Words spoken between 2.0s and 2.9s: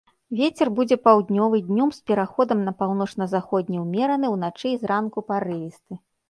пераходам на